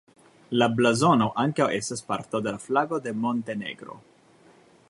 La 0.61 0.67
blazono 0.77 1.27
ankaŭ 1.43 1.69
estas 1.81 2.03
parto 2.09 2.43
de 2.47 2.57
la 2.57 2.65
flago 2.67 3.01
de 3.09 3.17
Montenegro. 3.27 4.01